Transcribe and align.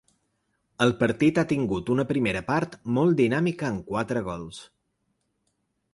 El 0.85 0.93
partit 1.01 1.41
ha 1.41 1.43
tingut 1.51 1.91
una 1.97 2.07
primera 2.13 2.43
part 2.49 2.75
molt 2.99 3.21
dinàmica 3.23 3.71
amb 3.71 3.87
quatre 3.93 4.25
gols. 4.31 4.63